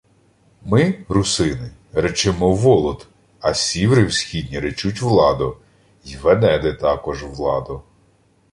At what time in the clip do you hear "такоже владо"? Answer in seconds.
6.73-7.81